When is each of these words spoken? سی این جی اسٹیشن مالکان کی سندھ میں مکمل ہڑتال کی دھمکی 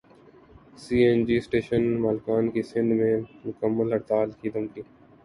سی 0.81 0.97
این 1.07 1.19
جی 1.25 1.35
اسٹیشن 1.37 1.83
مالکان 2.03 2.43
کی 2.53 2.61
سندھ 2.71 2.93
میں 2.99 3.13
مکمل 3.45 3.93
ہڑتال 3.93 4.29
کی 4.39 4.47
دھمکی 4.53 4.81